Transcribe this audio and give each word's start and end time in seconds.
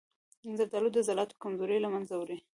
زردآلو 0.57 0.89
د 0.93 0.97
عضلاتو 1.03 1.39
کمزوري 1.41 1.77
له 1.81 1.89
منځه 1.93 2.13
وړي. 2.17 2.37